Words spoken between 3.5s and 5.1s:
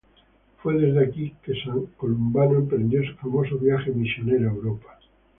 viaje misionero a Europa.